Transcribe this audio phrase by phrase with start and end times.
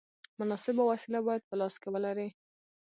[0.39, 2.27] مناسبه وسیله باید په لاس کې ولرې.